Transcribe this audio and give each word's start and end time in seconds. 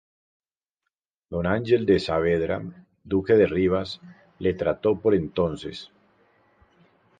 Don 1.29 1.45
Ángel 1.45 1.85
de 1.85 1.99
Saavedra, 1.99 2.57
Duque 3.03 3.35
de 3.35 3.45
Rivas, 3.45 4.01
le 4.39 4.55
trató 4.55 4.99
por 4.99 5.13
entonces. 5.13 5.91